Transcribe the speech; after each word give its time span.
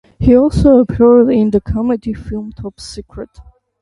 He 0.17 0.35
also 0.35 0.79
appeared 0.79 1.29
in 1.29 1.51
the 1.51 1.61
comedy 1.61 2.15
film 2.15 2.53
Top 2.53 2.79
Secret! 2.79 3.29